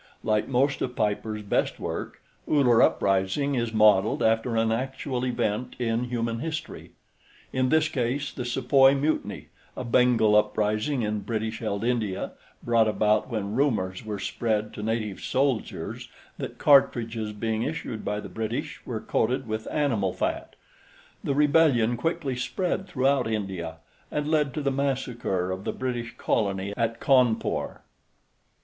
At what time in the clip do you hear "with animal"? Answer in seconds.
19.47-20.13